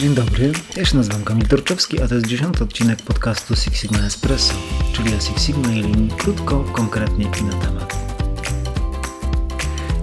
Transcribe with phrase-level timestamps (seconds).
[0.00, 3.98] Dzień dobry, ja się nazywam Kamil Torczewski, a to jest dziesiąty odcinek podcastu Six Sigma
[3.98, 4.54] Espresso,
[4.92, 7.98] czyli o Six Sigma i linii krótko, konkretnie i na temat.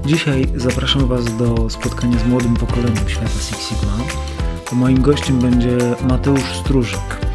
[0.05, 3.97] Dzisiaj zapraszam Was do spotkania z młodym pokoleniem świata Six Sigma.
[4.71, 5.77] Moim gościem będzie
[6.09, 7.27] Mateusz Stróżek.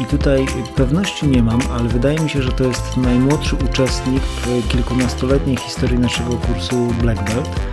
[0.00, 0.46] I tutaj
[0.76, 5.98] pewności nie mam, ale wydaje mi się, że to jest najmłodszy uczestnik w kilkunastoletniej historii
[5.98, 7.71] naszego kursu Black Belt.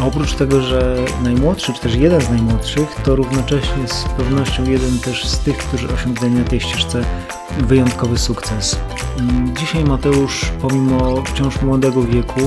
[0.00, 4.98] A oprócz tego, że najmłodszy, czy też jeden z najmłodszych, to równocześnie z pewnością jeden
[4.98, 7.04] też z tych, którzy osiągnęli na tej ścieżce
[7.58, 8.78] wyjątkowy sukces.
[9.58, 12.40] Dzisiaj Mateusz, pomimo wciąż młodego wieku,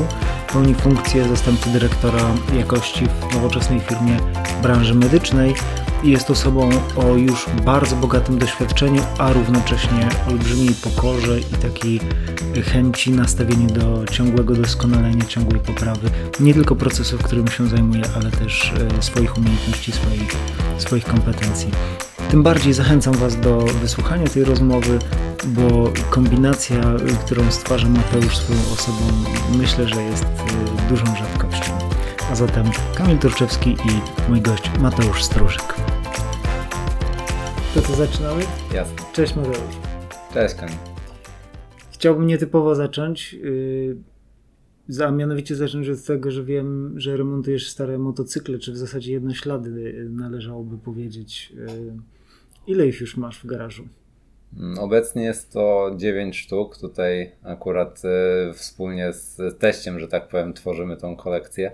[0.53, 2.23] pełni funkcję zastępcy dyrektora
[2.57, 4.17] jakości w nowoczesnej firmie
[4.61, 5.55] branży medycznej
[6.03, 11.99] jest osobą o już bardzo bogatym doświadczeniu, a równocześnie olbrzymiej pokorze i takiej
[12.63, 18.31] chęci nastawienia do ciągłego doskonalenia, ciągłej poprawy, nie tylko procesu, w którym się zajmuje, ale
[18.31, 20.35] też e, swoich umiejętności, swoich,
[20.77, 21.71] swoich kompetencji.
[22.31, 24.99] Tym bardziej zachęcam Was do wysłuchania tej rozmowy,
[25.45, 26.81] bo kombinacja,
[27.25, 28.99] którą stwarza Mateusz swoją osobą,
[29.57, 31.71] myślę, że jest e, dużą rzadkością.
[32.31, 35.88] A zatem Kamil Turczewski i mój gość Mateusz Stróżek.
[37.73, 38.41] To co, zaczynamy?
[38.73, 38.95] Jasne.
[39.13, 39.57] Cześć Mateusz.
[40.33, 40.75] Cześć Kamil.
[41.91, 43.33] Chciałbym nietypowo zacząć,
[44.89, 49.11] yy, a mianowicie zacząć od tego, że wiem, że remontujesz stare motocykle, czy w zasadzie
[49.11, 51.53] jednoślady y, należałoby powiedzieć.
[51.55, 51.67] Yy,
[52.67, 53.87] ile ich już masz w garażu?
[54.79, 56.77] Obecnie jest to 9 sztuk.
[56.77, 58.01] Tutaj akurat
[58.49, 61.71] y, wspólnie z teściem, że tak powiem, tworzymy tą kolekcję.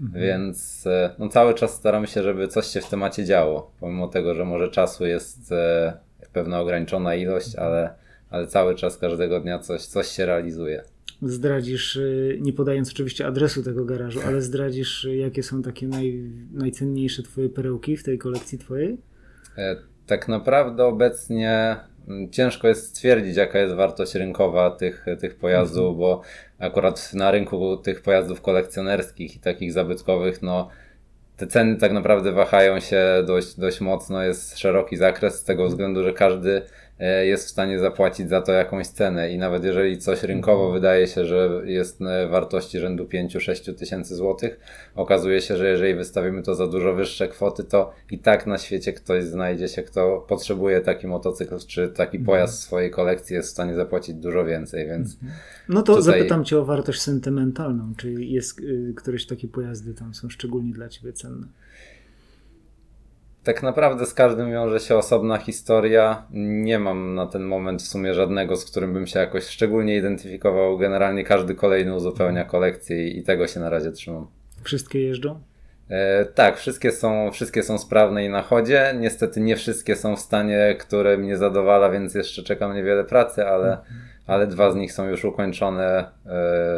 [0.00, 0.24] Mhm.
[0.24, 3.70] Więc y, no, cały czas staramy się, żeby coś się w temacie działo.
[3.80, 5.56] Pomimo tego, że może czasu jest y,
[6.32, 7.94] pewna ograniczona ilość, ale,
[8.30, 10.84] ale cały czas, każdego dnia coś, coś się realizuje.
[11.22, 16.30] Zdradzisz, y, nie podając oczywiście adresu tego garażu, ale zdradzisz, y, jakie są takie naj,
[16.52, 18.98] najcenniejsze Twoje perełki w tej kolekcji Twojej?
[19.56, 19.76] E,
[20.06, 21.76] tak naprawdę obecnie
[22.30, 25.96] ciężko jest stwierdzić, jaka jest wartość rynkowa tych, tych pojazdów, mhm.
[25.96, 26.22] bo
[26.58, 30.68] akurat na rynku tych pojazdów kolekcjonerskich i takich zabytkowych, no
[31.36, 35.70] te ceny tak naprawdę wahają się dość, dość mocno, jest szeroki zakres z tego mhm.
[35.70, 36.62] względu, że każdy
[37.26, 40.74] jest w stanie zapłacić za to jakąś cenę i nawet jeżeli coś rynkowo mhm.
[40.74, 44.60] wydaje się, że jest e, wartości rzędu 5-6 tysięcy złotych,
[44.94, 48.92] okazuje się, że jeżeli wystawimy to za dużo wyższe kwoty, to i tak na świecie
[48.92, 52.24] ktoś znajdzie się, kto potrzebuje taki motocykl czy taki mhm.
[52.24, 55.14] pojazd w swojej kolekcji, jest w stanie zapłacić dużo więcej, więc...
[55.14, 55.32] Mhm.
[55.68, 56.18] No to tutaj...
[56.18, 60.88] zapytam Cię o wartość sentymentalną, czy jest y, któreś takie pojazdy tam są szczególnie dla
[60.88, 61.46] Ciebie cenne?
[63.44, 66.26] Tak naprawdę z każdym wiąże się osobna historia.
[66.30, 70.78] Nie mam na ten moment w sumie żadnego, z którym bym się jakoś szczególnie identyfikował.
[70.78, 74.26] Generalnie każdy kolejny uzupełnia kolekcję i, tego się na razie trzymam.
[74.62, 75.40] Wszystkie jeżdżą?
[75.88, 78.94] E, tak, wszystkie są, wszystkie są sprawne i na chodzie.
[79.00, 83.70] Niestety nie wszystkie są w stanie, które mnie zadowala, więc jeszcze czekam niewiele pracy, ale,
[83.70, 84.00] mhm.
[84.28, 86.04] Ale dwa z nich są już ukończone e,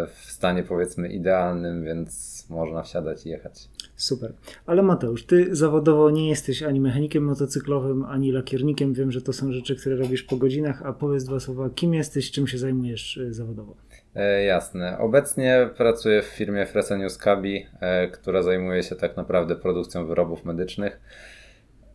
[0.06, 3.68] w stanie powiedzmy idealnym, więc można wsiadać i jechać.
[3.96, 4.32] Super.
[4.66, 8.94] Ale Mateusz, ty zawodowo nie jesteś ani mechanikiem motocyklowym, ani lakiernikiem.
[8.94, 12.30] Wiem, że to są rzeczy, które robisz po godzinach, a powiedz dwa słowa, kim jesteś,
[12.30, 13.74] czym się zajmujesz e, zawodowo?
[14.14, 14.98] E, jasne.
[14.98, 21.00] Obecnie pracuję w firmie Fresenius Kabi, e, która zajmuje się tak naprawdę produkcją wyrobów medycznych.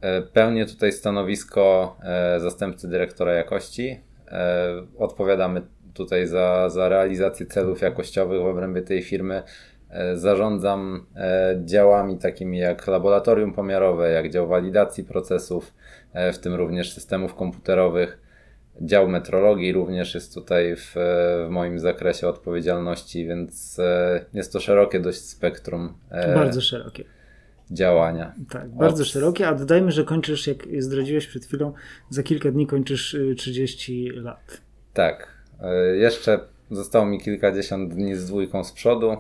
[0.01, 1.97] E, pełnię tutaj stanowisko
[2.37, 3.99] zastępcy dyrektora jakości.
[4.27, 5.61] E, odpowiadamy
[5.93, 9.43] tutaj za, za realizację celów jakościowych w obrębie tej firmy
[9.95, 15.73] E, zarządzam e, działami takimi jak laboratorium pomiarowe, jak dział walidacji procesów,
[16.33, 18.21] w tym również systemów komputerowych.
[18.81, 20.93] Dział metrologii również jest tutaj w,
[21.47, 23.81] w moim zakresie odpowiedzialności, więc
[24.33, 25.93] jest to szerokie dość spektrum.
[26.35, 27.03] Bardzo szerokie.
[27.71, 28.33] Działania.
[28.49, 29.09] Tak, bardzo Od...
[29.09, 31.73] szerokie, a dodajmy, że kończysz, jak zdradziłeś przed chwilą,
[32.09, 34.61] za kilka dni kończysz 30 lat.
[34.93, 35.27] Tak.
[35.93, 36.39] Jeszcze
[36.71, 39.11] zostało mi kilkadziesiąt dni z dwójką z przodu.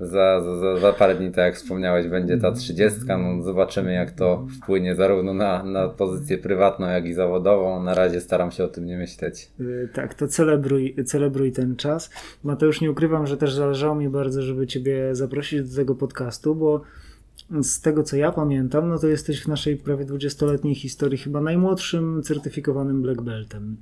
[0.00, 3.18] Za, za, za parę dni, tak jak wspomniałeś, będzie ta trzydziestka.
[3.18, 7.82] No, zobaczymy, jak to wpłynie zarówno na, na pozycję prywatną, jak i zawodową.
[7.82, 9.50] Na razie staram się o tym nie myśleć.
[9.58, 12.10] Yy, tak, to celebruj, celebruj ten czas.
[12.44, 16.82] Mateusz, nie ukrywam, że też zależało mi bardzo, żeby Ciebie zaprosić do tego podcastu, bo
[17.62, 22.22] z tego co ja pamiętam, no to jesteś w naszej prawie 20-letniej historii chyba najmłodszym
[22.22, 23.76] certyfikowanym Black Beltem.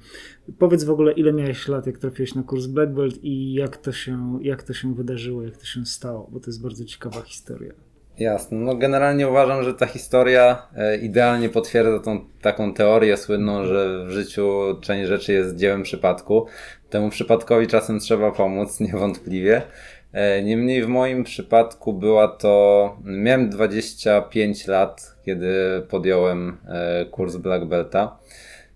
[0.58, 3.92] Powiedz w ogóle, ile miałeś lat, jak trafiłeś na kurs Black Belt i jak to
[3.92, 7.72] się, jak to się wydarzyło, jak to się stało, bo to jest bardzo ciekawa historia.
[8.18, 8.58] Jasne.
[8.58, 14.10] No generalnie uważam, że ta historia e, idealnie potwierdza tą taką teorię słynną, że w
[14.10, 14.50] życiu
[14.80, 16.46] część rzeczy jest dziełem przypadku.
[16.90, 19.62] Temu przypadkowi czasem trzeba pomóc, niewątpliwie.
[20.12, 22.96] E, Niemniej w moim przypadku była to.
[23.04, 25.52] Miałem 25 lat, kiedy
[25.88, 28.18] podjąłem e, kurs Black Belta.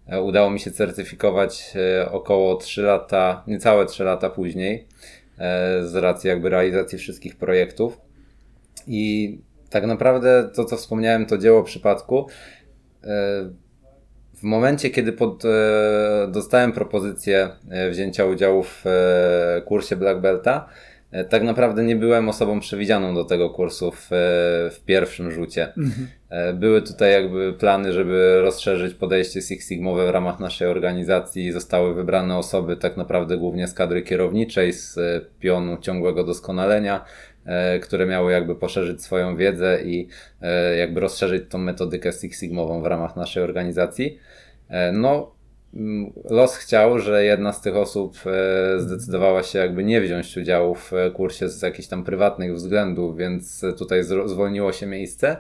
[0.09, 1.75] E, Udało mi się certyfikować
[2.11, 4.87] około 3 lata, niecałe 3 lata później,
[5.83, 8.01] z racji jakby realizacji wszystkich projektów.
[8.87, 9.39] I
[9.71, 12.27] tak naprawdę to, co wspomniałem, to dzieło przypadku.
[14.35, 15.43] W momencie, kiedy pod,
[16.29, 17.49] dostałem propozycję
[17.91, 18.85] wzięcia udziału w
[19.65, 20.69] kursie Black Belta,
[21.29, 24.17] tak naprawdę nie byłem osobą przewidzianą do tego kursu w, e,
[24.71, 25.73] w pierwszym rzucie.
[26.31, 31.53] E, Były tutaj jakby plany, żeby rozszerzyć podejście Six Sigmowe w ramach naszej organizacji.
[31.53, 37.05] Zostały wybrane osoby tak naprawdę głównie z kadry kierowniczej, z e, pionu ciągłego doskonalenia,
[37.45, 40.09] e, które miały jakby poszerzyć swoją wiedzę i
[40.43, 44.19] e, jakby rozszerzyć tą metodykę Six Sigmową w ramach naszej organizacji.
[44.69, 45.40] E, No,
[46.31, 50.93] los chciał, że jedna z tych osób e, zdecydowała się jakby nie wziąć udziału w
[50.93, 55.37] e, kursie z jakichś tam prywatnych względów, więc e, tutaj zwolniło się miejsce.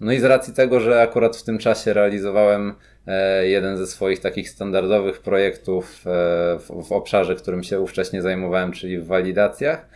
[0.00, 2.74] No i z racji tego, że akurat w tym czasie realizowałem
[3.42, 6.04] jeden ze swoich takich standardowych projektów
[6.58, 9.88] w, obszarze, którym się ówcześnie zajmowałem, czyli w walidacjach,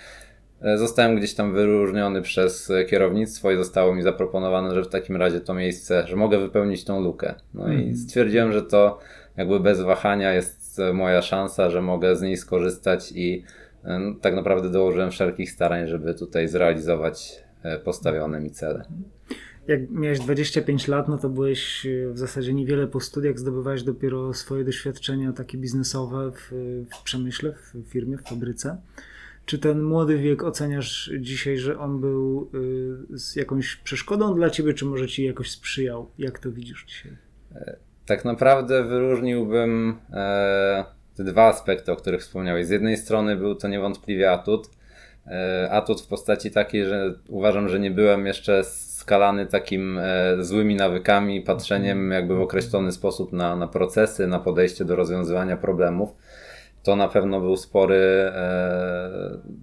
[0.76, 5.54] zostałem gdzieś tam wyróżniony przez kierownictwo i zostało mi zaproponowane, że w takim razie to
[5.54, 7.34] miejsce, że mogę wypełnić tą lukę.
[7.54, 8.98] No i stwierdziłem, że to
[9.40, 13.44] jakby bez wahania jest e, moja szansa, że mogę z niej skorzystać i
[13.84, 18.84] e, no, tak naprawdę dołożyłem wszelkich starań, żeby tutaj zrealizować e, postawione mi cele.
[19.68, 24.64] Jak miałeś 25 lat, no to byłeś w zasadzie niewiele po studiach, zdobywałeś dopiero swoje
[24.64, 26.52] doświadczenia takie biznesowe w,
[26.94, 28.76] w przemyśle, w firmie, w fabryce.
[29.46, 32.50] Czy ten młody wiek oceniasz dzisiaj, że on był
[33.10, 36.10] y, z jakąś przeszkodą dla ciebie, czy może ci jakoś sprzyjał?
[36.18, 37.16] Jak to widzisz dzisiaj?
[38.10, 40.84] Tak naprawdę wyróżniłbym e,
[41.16, 42.66] te dwa aspekty, o których wspomniałeś.
[42.66, 44.70] Z jednej strony był to niewątpliwie atut.
[45.26, 50.74] E, atut w postaci takiej, że uważam, że nie byłem jeszcze skalany takim e, złymi
[50.74, 56.14] nawykami, patrzeniem jakby w określony sposób na, na procesy, na podejście do rozwiązywania problemów.
[56.82, 57.96] To na pewno był spory,
[58.34, 59.10] e,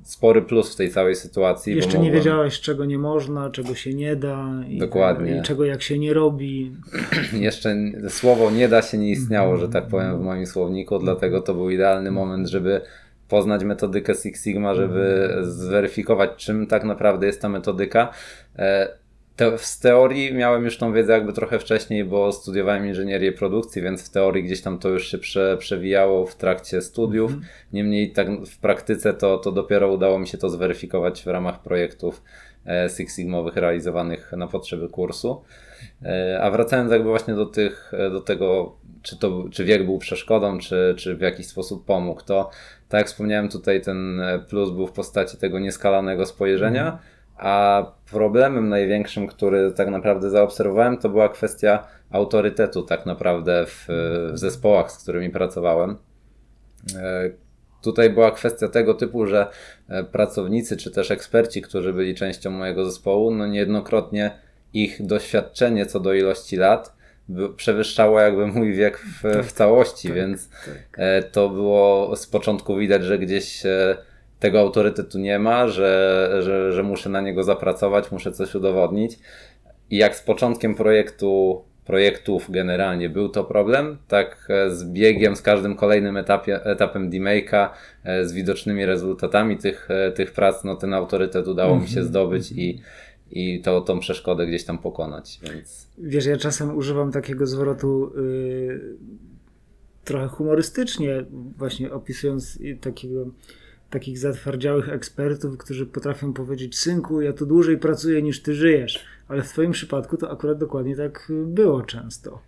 [0.03, 1.75] spory plus w tej całej sytuacji.
[1.75, 5.37] Jeszcze nie mogłem- wiedziałeś, czego nie można, czego się nie da, i, Dokładnie.
[5.37, 6.71] i czego jak się nie robi.
[7.33, 7.75] Jeszcze
[8.09, 11.69] słowo nie da się nie istniało, że tak powiem, w moim słowniku, dlatego to był
[11.69, 12.81] idealny moment, żeby
[13.29, 18.09] poznać metodykę Six Sigma, żeby zweryfikować, czym tak naprawdę jest ta metodyka.
[19.37, 24.09] Te, z teorii miałem już tą wiedzę jakby trochę wcześniej, bo studiowałem inżynierię produkcji, więc
[24.09, 27.31] w teorii gdzieś tam to już się prze, przewijało w trakcie studiów.
[27.73, 32.23] Niemniej tak w praktyce to, to dopiero udało mi się to zweryfikować w ramach projektów
[32.65, 35.41] e, Six Sigmowych realizowanych na potrzeby kursu.
[36.03, 39.97] E, A wracając jakby właśnie do tych, e, do tego, czy, to, czy wiek był
[39.97, 42.49] przeszkodą, czy, czy w jakiś sposób pomógł, to
[42.89, 46.99] tak jak wspomniałem tutaj ten plus był w postaci tego nieskalanego spojrzenia,
[47.37, 53.85] a problemem największym, który tak naprawdę zaobserwowałem, to była kwestia autorytetu tak naprawdę w,
[54.33, 55.97] w zespołach, z którymi pracowałem.
[56.95, 57.29] E,
[57.81, 59.47] Tutaj była kwestia tego typu, że
[59.89, 64.31] e, pracownicy czy też eksperci, którzy byli częścią mojego zespołu, no niejednokrotnie
[64.73, 66.97] ich doświadczenie co do ilości lat
[67.55, 70.49] przewyższało jakby mój wiek w, w całości, więc
[70.97, 73.63] e, to było z początku widać, że gdzieś
[74.39, 79.19] tego autorytetu nie ma, że, że, że muszę na niego zapracować, muszę coś udowodnić.
[79.89, 85.41] I jak z początkiem projektu, projektów generalnie był to problem, tak e, z biegiem, z
[85.41, 87.69] każdym kolejnym etapie, etapem demake'a,
[88.03, 92.51] e, z widocznymi rezultatami tych, e, tych prac, no ten autorytet udało mi się zdobyć
[92.51, 92.81] i,
[93.31, 98.97] i to, tą przeszkodę gdzieś tam pokonać, więc Wiesz, ja czasem używam takiego zwrotu y,
[100.03, 101.25] trochę humorystycznie,
[101.57, 103.25] właśnie opisując takiego,
[103.89, 109.05] takich zatwardziałych ekspertów, którzy potrafią powiedzieć: Synku, ja tu dłużej pracuję niż ty żyjesz.
[109.27, 112.39] Ale w Twoim przypadku to akurat dokładnie tak było często.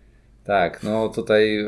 [0.44, 1.66] Tak, no tutaj y,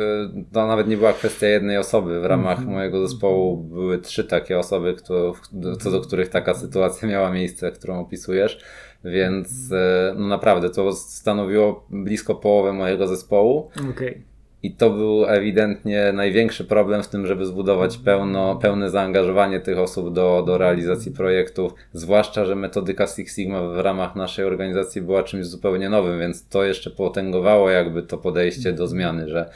[0.53, 2.21] to nawet nie była kwestia jednej osoby.
[2.21, 5.35] W ramach mojego zespołu były trzy takie osoby, kto,
[5.81, 8.65] co do których taka sytuacja miała miejsce, którą opisujesz,
[9.05, 9.75] więc y,
[10.17, 13.71] no naprawdę to stanowiło blisko połowę mojego zespołu.
[13.91, 14.32] Okej.
[14.63, 20.13] I to był ewidentnie największy problem w tym, żeby zbudować pełno, pełne zaangażowanie tych osób
[20.13, 21.75] do, do realizacji projektów.
[21.93, 26.65] Zwłaszcza, że metodyka Six Sigma w ramach naszej organizacji była czymś zupełnie nowym, więc to
[26.65, 29.51] jeszcze potęgowało jakby to podejście do zmiany, że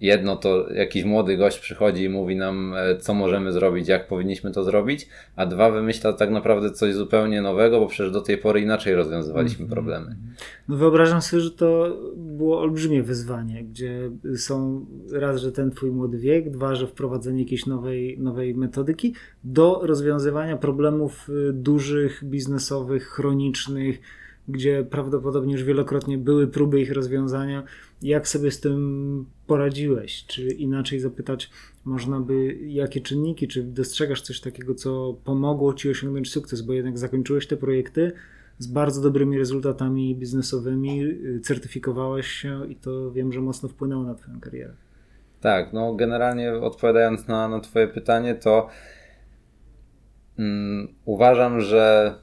[0.00, 4.52] jedno to jakiś młody gość przychodzi i mówi nam, e, co możemy zrobić, jak powinniśmy
[4.52, 8.60] to zrobić, a dwa wymyśla tak naprawdę coś zupełnie nowego, bo przecież do tej pory
[8.60, 9.70] inaczej rozwiązywaliśmy Mhm.
[9.70, 10.16] problemy.
[10.68, 16.18] No wyobrażam sobie, że to było olbrzymie wyzwanie, gdzie są raz, że ten twój młody
[16.18, 24.00] wiek, dwa, że wprowadzenie jakiejś nowej, nowej metodyki do rozwiązywania problemów y, dużych, biznesowych, chronicznych,
[24.48, 27.62] gdzie prawdopodobnie już wielokrotnie były próby ich rozwiązania.
[28.02, 30.26] Jak sobie z tym poradziłeś?
[30.26, 31.50] Czy inaczej zapytać,
[31.84, 36.98] można by, jakie czynniki, czy dostrzegasz coś takiego, co pomogło ci osiągnąć sukces, bo jednak
[36.98, 38.12] zakończyłeś te projekty
[38.58, 44.14] z bardzo dobrymi rezultatami biznesowymi, y, certyfikowałeś się i to wiem, że mocno wpłynęło na
[44.14, 44.72] Twoją karierę.
[45.40, 48.68] Tak, no generalnie odpowiadając na, na Twoje pytanie, to
[50.38, 52.14] mm, uważam, że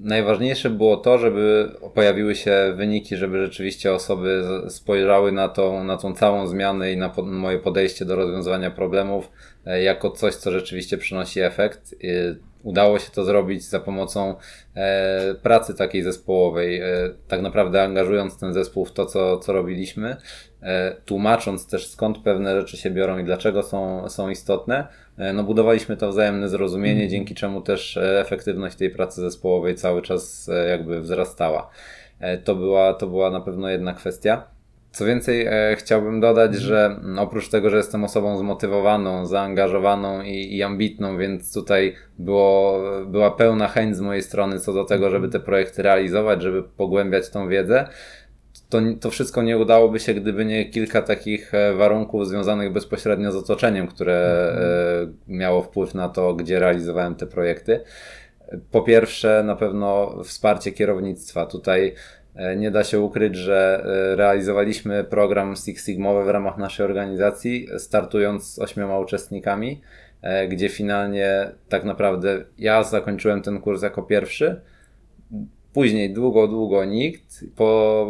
[0.00, 6.14] najważniejsze było to, żeby pojawiły się wyniki, żeby rzeczywiście osoby spojrzały na tą, na tą
[6.14, 9.30] całą zmianę i na moje podejście do rozwiązywania problemów
[9.66, 11.94] e, jako coś, co rzeczywiście przynosi efekt.
[12.62, 14.34] Udało się to zrobić za pomocą
[14.74, 16.86] e, pracy takiej zespołowej, e,
[17.28, 20.16] tak naprawdę angażując ten zespół w to, co, co robiliśmy,
[21.04, 24.86] tłumacząc też skąd pewne rzeczy się biorą i dlaczego są, są istotne.
[25.18, 30.02] E, no budowaliśmy to wzajemne zrozumienie, dzięki czemu też e, efektywność tej pracy zespołowej cały
[30.02, 31.70] czas e, jakby wzrastała.
[32.20, 34.44] E, To była, to była na pewno jedna kwestia.
[34.92, 40.56] Co więcej, e, chciałbym dodać, że mm, oprócz tego, że jestem osobą zmotywowaną, zaangażowaną i,
[40.56, 45.28] i ambitną, więc tutaj było, była pełna chęć z mojej strony co do tego, żeby
[45.28, 47.88] te projekty realizować, żeby pogłębiać tą wiedzę,
[48.68, 53.36] to, to wszystko nie udałoby się, gdyby nie kilka takich e, warunków związanych bezpośrednio z
[53.36, 57.80] otoczeniem, które e, miało wpływ na to, gdzie realizowałem te projekty.
[58.70, 61.46] Po pierwsze, na pewno wsparcie kierownictwa.
[61.46, 61.94] Tutaj
[62.34, 63.82] e, nie da się ukryć, że
[64.16, 69.80] realizowaliśmy program Six Sigmowy w ramach naszej organizacji, startując z ośmioma uczestnikami,
[70.48, 74.60] gdzie finalnie tak naprawdę ja zakończyłem ten kurs jako pierwszy.
[75.76, 77.44] Później długo, długo nikt.
[77.56, 78.06] Po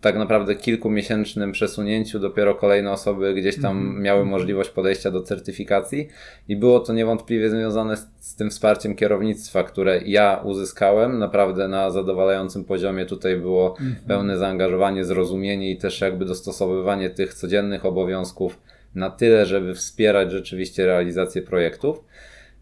[0.00, 6.08] tak naprawdę kilkumiesięcznym przesunięciu dopiero kolejne osoby gdzieś tam miały możliwość podejścia do certyfikacji
[6.48, 11.90] i było to niewątpliwie związane z, z tym wsparciem kierownictwa, które ja uzyskałem naprawdę na
[11.90, 13.06] zadowalającym poziomie.
[13.06, 13.76] Tutaj było
[14.08, 18.58] pełne zaangażowanie, zrozumienie i też jakby dostosowywanie tych codziennych obowiązków
[18.94, 22.04] na tyle, żeby wspierać rzeczywiście realizację projektów.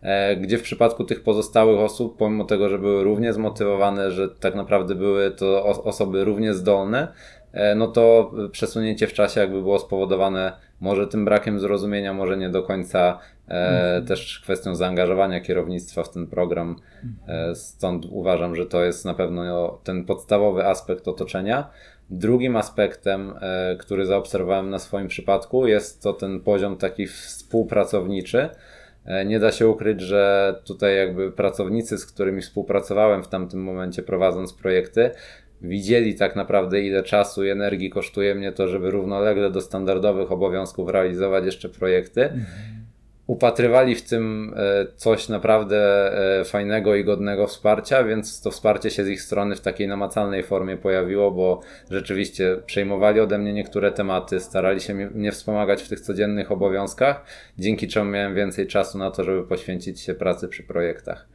[0.02, 4.54] E, gdzie w przypadku tych pozostałych osób, pomimo tego, że były równie zmotywowane, że tak
[4.54, 7.08] naprawdę były to os- osoby równie zdolne,
[7.52, 12.48] e, no to przesunięcie w czasie jakby było spowodowane może tym brakiem zrozumienia, może nie
[12.48, 16.76] do końca e, też kwestią zaangażowania kierownictwa w ten program.
[17.28, 21.70] E, stąd uważam, że to jest na pewno ten podstawowy aspekt otoczenia.
[22.10, 23.34] Drugim aspektem,
[23.78, 28.48] który zaobserwowałem na swoim przypadku, jest to ten poziom taki współpracowniczy.
[29.04, 34.02] E, Nie da się ukryć, że tutaj jakby pracownicy, z którymi współpracowałem w tamtym momencie
[34.02, 35.10] prowadząc projekty,
[35.62, 40.88] widzieli tak naprawdę ile czasu i energii kosztuje mnie to, żeby równolegle do standardowych obowiązków
[40.88, 42.30] realizować jeszcze projekty.
[43.30, 45.78] Upatrywali w tym e, coś naprawdę
[46.40, 50.42] e, fajnego i godnego wsparcia, więc to wsparcie się z ich strony w takiej namacalnej
[50.42, 51.60] formie pojawiło, bo
[51.90, 57.24] rzeczywiście przejmowali ode mnie niektóre tematy, starali się mnie- wspomagać w tych codziennych obowiązkach,
[57.58, 61.28] dzięki czemu miałem więcej czasu na to, żeby poświęcić się pracy przy projektach.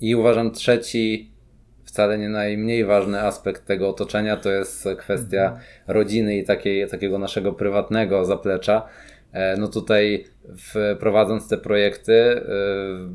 [0.00, 1.30] I uważam trzeci,
[1.84, 7.52] wcale nie najmniej ważny aspekt tego otoczenia to jest kwestia rodziny i takiej, takiego naszego
[7.52, 8.82] prywatnego zaplecza.
[9.34, 12.42] E, No tutaj w, prowadząc te projekty y,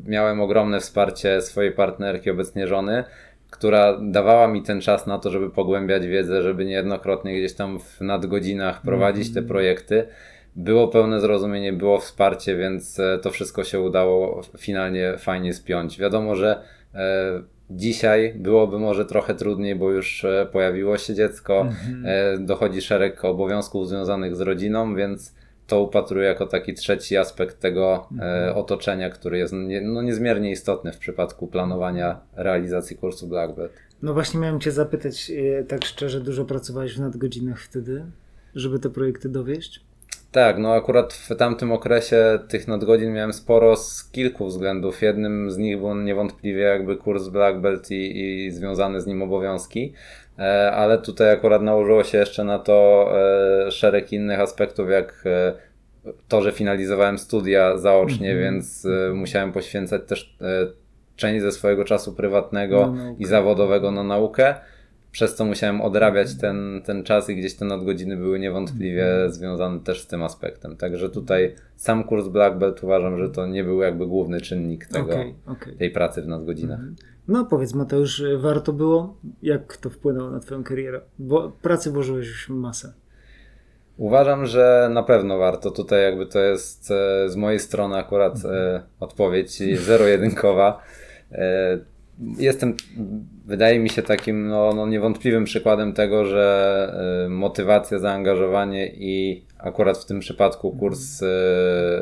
[0.05, 3.03] miałem ogromne wsparcie swojej partnerki, obecnie żony,
[3.49, 8.01] która dawała mi ten czas na to, żeby pogłębiać wiedzę, żeby niejednokrotnie gdzieś tam w
[8.01, 10.07] nadgodzinach prowadzić te projekty.
[10.55, 15.99] Było pełne zrozumienie, było wsparcie, więc e, to wszystko się udało finalnie fajnie spiąć.
[15.99, 16.61] Wiadomo, że
[16.95, 21.69] e, dzisiaj byłoby może trochę trudniej, bo już e, pojawiło się dziecko,
[22.05, 25.38] e, dochodzi szereg obowiązków związanych z rodziną, więc
[25.69, 30.91] to upatruję jako taki trzeci aspekt tego e, otoczenia, który jest nie, no, niezmiernie istotny
[30.91, 33.71] w przypadku planowania realizacji kursu Black Belt.
[34.01, 38.05] No właśnie miałem Cię zapytać, e, tak szczerze, dużo pracowałeś w nadgodzinach wtedy,
[38.55, 39.88] żeby te projekty dowieść?
[40.31, 45.01] Tak, no akurat w tamtym okresie tych nadgodzin miałem sporo z kilku względów.
[45.01, 49.93] Jednym z nich był niewątpliwie jakby kurs Black Belt i, i związane z nim obowiązki,
[50.39, 53.09] e, ale tutaj akurat nałożyło się jeszcze na to
[53.67, 55.53] e, szereg innych aspektów, jak e,
[56.27, 60.38] to, że finalizowałem studia zaocznie, więc e, musiałem poświęcać też
[61.15, 64.55] część ze swojego czasu prywatnego i zawodowego na naukę.
[65.11, 70.01] Przez co musiałem odrabiać ten, ten czas i gdzieś te nadgodziny były niewątpliwie związane też
[70.01, 70.77] z tym aspektem.
[70.77, 75.13] Także tutaj sam kurs Black Belt uważam, że to nie był jakby główny czynnik tego,
[75.13, 75.75] Okej, okej.
[75.75, 76.79] tej pracy w nadgodzinach.
[77.27, 79.17] No powiedz Mateusz, warto było?
[79.41, 81.01] Jak to wpłynęło na twoją karierę?
[81.19, 82.93] Bo pracy włożyłeś już masę.
[83.97, 85.71] Uważam, że na pewno warto.
[85.71, 90.81] Tutaj jakby to jest e, z mojej strony akurat e, odpowiedź zero-jedynkowa.
[92.38, 92.75] Jestem,
[93.45, 99.97] wydaje mi się takim no, no niewątpliwym przykładem tego, że e, motywacja, zaangażowanie i akurat
[99.97, 101.23] w tym przypadku kurs,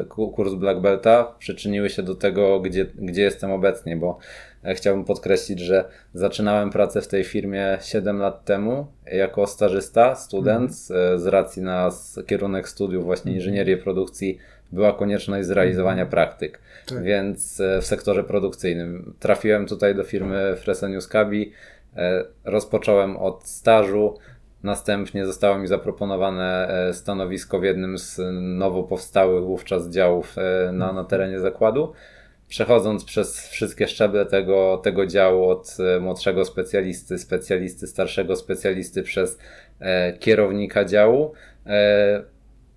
[0.09, 4.17] ku- kurs Black Belta przyczyniły się do tego, gdzie, gdzie jestem obecnie, bo
[4.63, 10.71] e, chciałbym podkreślić, że zaczynałem pracę w tej firmie 7 lat temu jako stażysta, student,
[10.71, 11.89] e, z racji na
[12.27, 14.37] kierunek studiów właśnie inżynierię produkcji
[14.71, 16.59] była konieczność zrealizowania praktyk.
[16.85, 17.03] Tak.
[17.03, 21.51] Więc e, w sektorze produkcyjnym trafiłem tutaj do firmy Fresenius Kabi,
[21.95, 24.17] e, rozpocząłem od stażu,
[24.63, 30.35] następnie zostało mi zaproponowane e, stanowisko w jednym z nowo powstałych wówczas działów
[30.73, 31.93] na, na terenie zakładu.
[32.47, 39.37] Przechodząc przez wszystkie szczeble tego, tego działu, od młodszego specjalisty, specjalisty, starszego specjalisty, przez
[39.79, 41.33] e, kierownika działu,
[41.65, 42.23] e,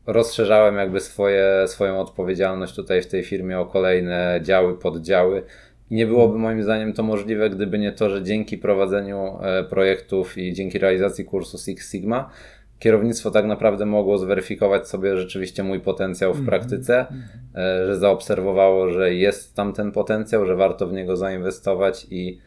[0.07, 5.43] rozszerzałem jakby swoje, swoją odpowiedzialność tutaj w tej firmie o kolejne działy, poddziały.
[5.91, 10.39] I nie byłoby moim zdaniem to możliwe, gdyby nie to, że dzięki prowadzeniu e, projektów
[10.39, 12.31] i dzięki realizacji kursu Six Sigma,
[12.79, 17.07] kierownictwo tak naprawdę mogło zweryfikować sobie rzeczywiście mój potencjał w praktyce,
[17.55, 22.39] e, że zaobserwowało, że jest tam ten potencjał, że warto w niego zainwestować i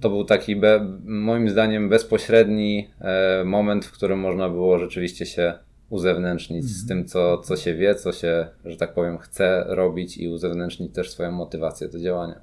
[0.00, 5.54] to był taki be, moim zdaniem bezpośredni e, moment, w którym można było rzeczywiście się
[5.90, 10.28] uzewnętrznić z tym, co, co się wie, co się, że tak powiem, chce robić i
[10.28, 12.40] uzewnętrznić też swoją motywację do działania.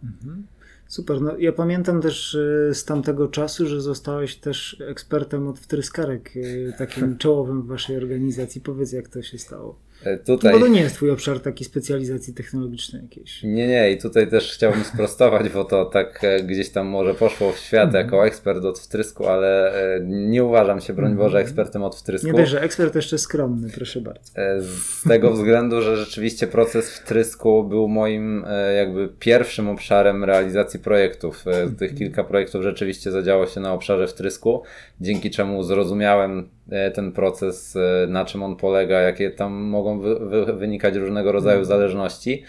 [0.88, 1.22] Super.
[1.22, 6.74] No, ja pamiętam też y, z tamtego czasu, że zostałeś też ekspertem od wtryskarek, y,
[6.78, 8.62] takim czołowym w waszej organizacji.
[8.62, 9.80] Powiedz, jak to się stało.
[10.06, 10.54] E, No, Tutaj...
[10.54, 13.44] bo to nie jest twój obszar takiej specjalizacji technologicznej jakiejś.
[13.44, 17.52] Nie, nie, i tutaj też chciałbym sprostować, bo to tak e, gdzieś tam może poszło
[17.52, 21.96] w świat jako ekspert od wtrysku, ale e, nie uważam się, broń Boże, ekspertem od
[21.96, 22.28] wtrysku.
[22.28, 24.32] Nie dość, że ekspert jeszcze skromny, proszę bardzo.
[24.62, 28.46] Z tego względu, że rzeczywiście proces wtrysku był moim
[28.78, 31.46] jakby pierwszym obszarem realizacji projektów.
[31.80, 34.64] Tych kilka projektów rzeczywiście zadziało się na obszarze wtrysku,
[35.02, 36.50] dzięki czemu zrozumiałem
[36.94, 41.64] ten proces, e, na czym on polega, jakie tam mogą wy, wy, wynikać różnego rodzaju
[41.64, 42.44] zależności.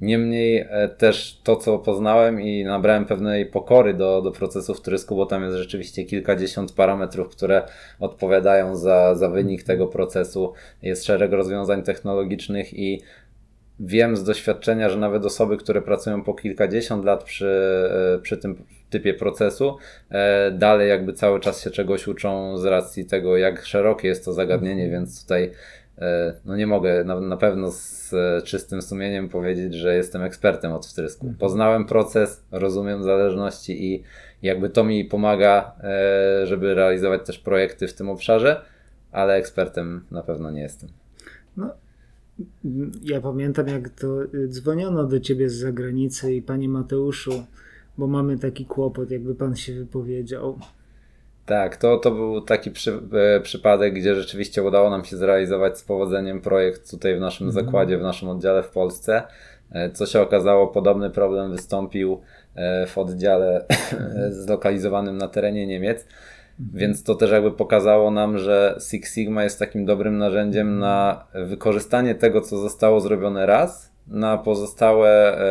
[0.00, 5.26] Niemniej e, też to, co poznałem i nabrałem pewnej pokory do, do procesu wtrysku, bo
[5.26, 7.62] tam jest rzeczywiście kilkadziesiąt parametrów, które
[8.00, 10.52] odpowiadają za, za wynik tego procesu.
[10.82, 13.00] Jest szereg rozwiązań technologicznych i
[13.80, 17.48] wiem z doświadczenia, że nawet osoby, które pracują po kilkadziesiąt lat przy,
[18.16, 19.76] e, przy tym typie procesu,
[20.10, 24.32] e, dalej jakby cały czas się czegoś uczą z racji tego, jak szerokie jest to
[24.32, 25.50] zagadnienie, więc tutaj
[25.98, 30.86] e, no nie mogę na, na pewno z czystym sumieniem powiedzieć, że jestem ekspertem od
[30.86, 31.34] wtrysku.
[31.38, 34.02] Poznałem proces, rozumiem zależności i
[34.42, 35.72] jakby to mi pomaga,
[36.44, 38.60] żeby realizować też projekty w tym obszarze,
[39.12, 40.88] ale ekspertem na pewno nie jestem.
[41.56, 41.74] No,
[43.02, 47.44] ja pamiętam, jak to y, dzwoniono do ciebie z zagranicy i panie Mateuszu,
[47.98, 50.58] bo mamy taki kłopot, jakby pan się wypowiedział.
[51.46, 55.84] Tak, to, to był taki przy, e, przypadek, gdzie rzeczywiście udało nam się zrealizować z
[55.84, 59.22] powodzeniem projekt tutaj w naszym zakładzie, w naszym oddziale w Polsce.
[59.72, 62.20] E, Co się okazało, podobny problem wystąpił
[62.54, 63.64] e, w oddziale
[64.44, 66.06] zlokalizowanym na terenie Niemiec.
[66.58, 72.14] Więc to też jakby pokazało nam, że Six Sigma jest takim dobrym narzędziem na wykorzystanie
[72.14, 75.46] tego, co zostało zrobione raz, na pozostałe e,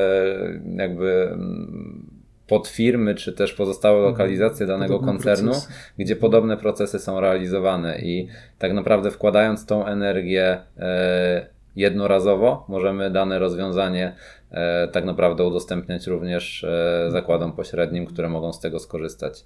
[0.76, 2.10] jakby mm,
[2.48, 5.74] podfirmy, czy też pozostałe lokalizacje danego Podobne koncernu, procesy.
[5.98, 8.28] gdzie podobne procesy są realizowane i
[8.60, 14.16] tak naprawdę wkładając tą energię e, jednorazowo, możemy dane rozwiązanie
[14.52, 16.66] e, tak naprawdę udostępniać również
[17.10, 19.46] zakładom pośrednim, które mogą z tego skorzystać.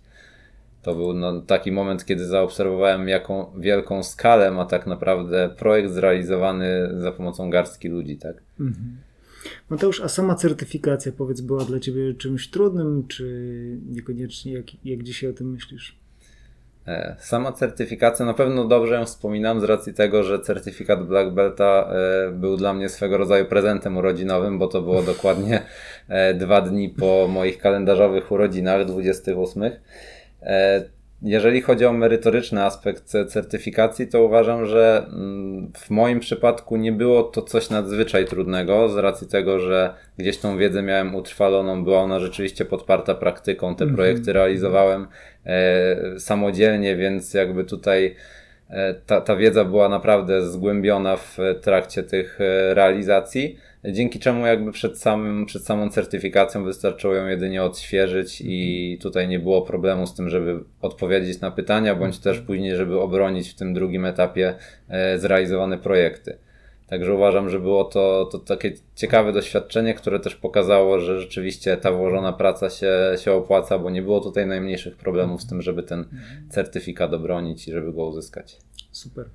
[0.82, 6.90] To był no, taki moment, kiedy zaobserwowałem, jaką wielką skalę ma tak naprawdę projekt zrealizowany
[7.02, 8.36] za pomocą garstki ludzi, tak?
[9.70, 14.54] Mateusz, a sama certyfikacja, powiedz, była dla ciebie czymś trudnym, czy niekoniecznie?
[14.54, 15.96] Jak, jak dzisiaj o tym myślisz?
[16.88, 21.90] E, Sama certyfikacja, na pewno dobrze ją wspominam z racji tego, że certyfikat Black Belta
[21.92, 25.62] e, był dla mnie swego rodzaju prezentem urodzinowym, bo to było dokładnie
[26.08, 29.64] e, dwa dni po moich kalendarzowych urodzinach, 28.
[30.42, 36.78] E, jeżeli chodzi o merytoryczny aspekt ce- certyfikacji, to uważam, że mm, w moim przypadku
[36.78, 41.84] nie było to coś nadzwyczaj trudnego, z racji tego, że gdzieś tą wiedzę miałem utrwaloną,
[41.84, 45.08] była ona rzeczywiście podparta praktyką, te projekty realizowałem
[45.46, 48.16] e, samodzielnie, więc jakby tutaj
[48.70, 52.40] e, ta, ta wiedza była naprawdę zgłębiona w trakcie tych
[52.74, 59.28] realizacji, dzięki czemu jakby przed, samym, przed samą certyfikacją wystarczyło ją jedynie odświeżyć i tutaj
[59.28, 63.56] nie było problemu z tym, żeby odpowiedzieć na pytania, bądź też później, żeby obronić w
[63.56, 64.56] tym drugim etapie
[64.90, 66.38] e, zrealizowane projekty.
[66.88, 71.92] Także uważam, że było to, to takie ciekawe doświadczenie, które też pokazało, że rzeczywiście ta
[71.92, 76.06] włożona praca się, się opłaca, bo nie było tutaj najmniejszych problemów z tym, żeby ten
[76.50, 78.58] certyfikat obronić i żeby go uzyskać.
[78.92, 79.26] Super.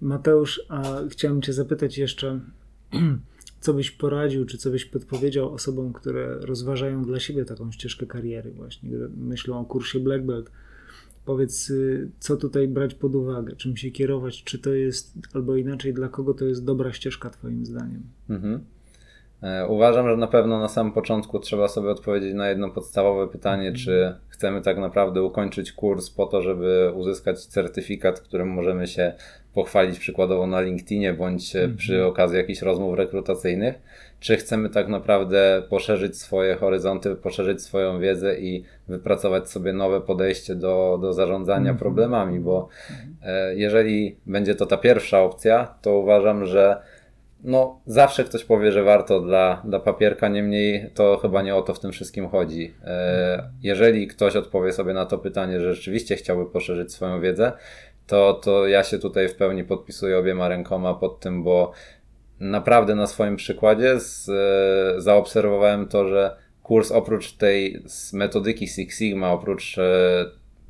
[0.00, 2.40] Mateusz, a chciałem Cię zapytać jeszcze,
[3.66, 8.50] co byś poradził, czy co byś podpowiedział osobom, które rozważają dla siebie taką ścieżkę kariery,
[8.50, 10.50] właśnie myślą o kursie Black Belt.
[11.24, 15.94] Powiedz, y, co tutaj brać pod uwagę, czym się kierować, czy to jest, albo inaczej,
[15.94, 18.02] dla kogo to jest dobra ścieżka, Twoim zdaniem?
[18.28, 18.60] Mhm.
[19.42, 23.72] E, Uważam, że na pewno na samym początku trzeba sobie odpowiedzieć na jedno podstawowe pytanie,
[23.72, 29.12] czy chcemy tak naprawdę ukończyć kurs po to, żeby uzyskać certyfikat, którym możemy się
[29.54, 33.74] pochwalić przykładowo na LinkedInie bądź e, przy okazji jakichś rozmów rekrutacyjnych,
[34.20, 40.54] czy chcemy tak naprawdę poszerzyć swoje horyzonty, poszerzyć swoją wiedzę i wypracować sobie nowe podejście
[40.54, 42.68] do, do zarządzania problemami, bo
[43.22, 46.76] e, jeżeli będzie to ta pierwsza opcja, to uważam, że
[47.44, 51.74] no, zawsze ktoś powie, że warto dla, dla papierka, niemniej to chyba nie o to
[51.74, 52.74] w tym wszystkim chodzi.
[52.84, 57.52] E, jeżeli ktoś odpowie sobie na to pytanie, że rzeczywiście chciałby poszerzyć swoją wiedzę,
[58.06, 61.72] to, to ja się tutaj w pełni podpisuję obiema rękoma pod tym, bo
[62.40, 69.32] naprawdę na swoim przykładzie z, e, zaobserwowałem to, że kurs oprócz tej metodyki Six Sigma,
[69.32, 70.24] oprócz e,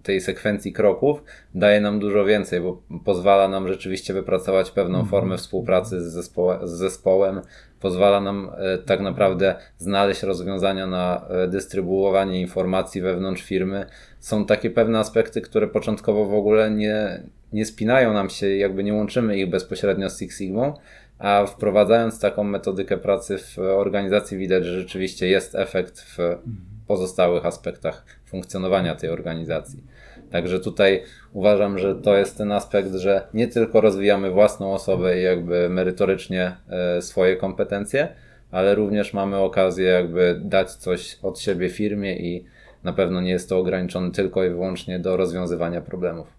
[0.07, 1.23] tej sekwencji kroków
[1.55, 6.71] daje nam dużo więcej, bo pozwala nam rzeczywiście wypracować pewną formę współpracy z, zespołem, z
[6.71, 7.41] zespołem,
[7.81, 13.87] pozwala nam e, tak naprawdę znaleźć rozwiązania na e, dystrybuowanie informacji wewnątrz firmy.
[14.21, 18.95] Są takie pewne aspekty, które początkowo w ogóle nie, nie spinają nam się, jakby nie
[18.95, 20.75] łączymy ich bezpośrednio z Six Sigmą,
[21.19, 26.19] a wprowadzając taką metodykę pracy w organizacji widać, że rzeczywiście jest efekt w
[26.87, 29.83] pozostałych aspektach funkcjonowania tej organizacji.
[30.31, 35.23] Także tutaj uważam, że to jest ten aspekt, że nie tylko rozwijamy własną osobę i
[35.23, 38.09] jakby merytorycznie e, swoje kompetencje,
[38.51, 42.45] ale również mamy okazję jakby dać coś od siebie firmie i
[42.85, 46.36] na pewno nie jest to ograniczone tylko i wyłącznie do rozwiązywania problemów.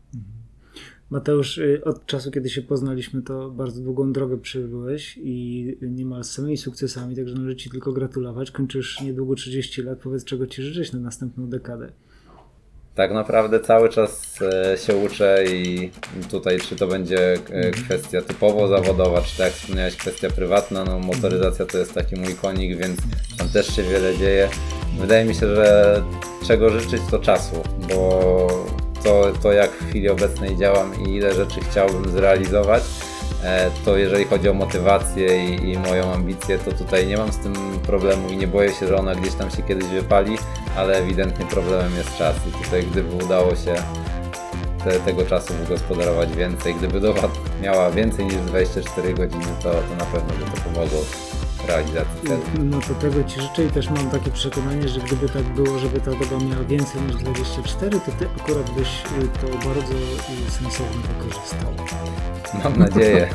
[1.10, 6.32] Mateusz, y, od czasu, kiedy się poznaliśmy, to bardzo długą drogę przebyłeś i niemal z
[6.32, 8.52] samymi sukcesami, także należy Ci tylko gratulować.
[8.52, 10.00] Kończysz niedługo 30 lat.
[10.00, 11.92] Powiedz, czego Ci życzyć na następną dekadę.
[12.96, 15.92] Tak naprawdę cały czas e, się uczę i
[16.32, 21.00] tutaj czy to będzie e, kwestia typowo zawodowa, czy tak jak wspomniałeś, kwestia prywatna, no
[21.00, 23.00] motoryzacja to jest taki mój konik, więc
[23.38, 24.50] tam też się wiele dzieje.
[25.00, 26.04] Wydaje mi się, że
[26.48, 27.56] czego życzyć to czasu,
[27.90, 32.84] bo to, to jak w chwili obecnej działam i ile rzeczy chciałbym zrealizować,
[33.44, 37.38] e, to jeżeli chodzi o motywację i, i moją ambicję, to tutaj nie mam z
[37.38, 37.54] tym
[37.86, 40.38] problemu i nie boję się, że ona gdzieś tam się kiedyś wypali,
[40.78, 43.76] ale ewidentnie problemem jest czas i tutaj gdyby udało się
[44.84, 47.30] te, tego czasu wygospodarować więcej, gdyby dowa
[47.62, 51.27] miała więcej niż 24 godziny, to, to na pewno by to pomogło
[51.68, 52.42] realizacji celu.
[52.64, 56.00] No to tego Ci życzę i też mam takie przekonanie, że gdyby tak było, żeby
[56.00, 61.02] ta doba miała więcej niż 24, to Ty akurat byś y, to bardzo y, sensownie
[61.18, 61.74] wykorzystał.
[62.64, 63.30] Mam nadzieję.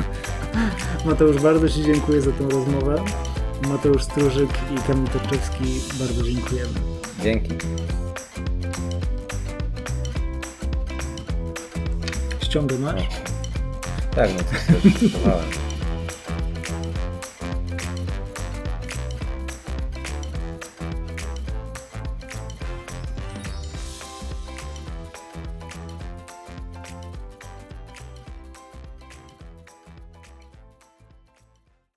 [1.05, 3.03] Mateusz, bardzo Ci dziękuję za tę rozmowę.
[3.69, 5.63] Mateusz Strużyk i Kamil Torczewski,
[5.99, 6.73] bardzo dziękujemy.
[7.23, 7.51] Dzięki.
[12.41, 13.01] Ściągę masz?
[14.15, 15.62] Tak, no to też